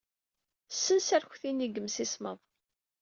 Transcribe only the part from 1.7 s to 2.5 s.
yimsismeḍ.